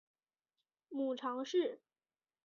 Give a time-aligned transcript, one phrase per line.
[0.89, 1.79] 母常氏。